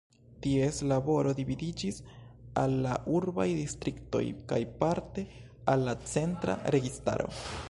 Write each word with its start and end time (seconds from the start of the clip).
Ties 0.43 0.77
laboro 0.91 1.33
dividiĝis 1.39 1.99
al 2.63 2.73
la 2.87 2.97
urbaj 3.19 3.47
distriktoj 3.61 4.25
kaj 4.53 4.61
parte 4.83 5.29
al 5.75 5.89
la 5.91 5.99
centra 6.15 6.61
registaro. 6.79 7.35